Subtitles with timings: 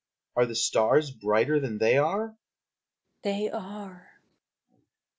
[0.35, 2.35] Are the stars brighter than they are?